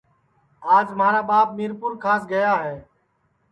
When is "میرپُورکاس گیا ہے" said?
1.57-2.75